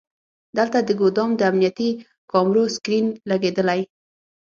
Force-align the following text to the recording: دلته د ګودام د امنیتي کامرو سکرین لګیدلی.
دلته 0.57 0.77
د 0.83 0.89
ګودام 0.99 1.29
د 1.35 1.41
امنیتي 1.51 1.89
کامرو 2.31 2.63
سکرین 2.75 3.05
لګیدلی. 3.29 3.81